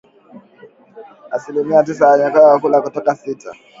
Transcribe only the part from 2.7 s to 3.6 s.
kutoka sita.